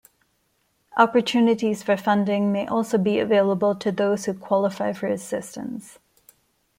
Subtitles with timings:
[0.97, 5.99] Opportunities for funding may also be available to those who qualify for assistance.